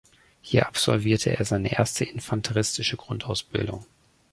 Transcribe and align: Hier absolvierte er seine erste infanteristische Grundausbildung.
Hier 0.41 0.65
absolvierte 0.65 1.37
er 1.37 1.45
seine 1.45 1.73
erste 1.77 2.05
infanteristische 2.05 2.97
Grundausbildung. 2.97 3.85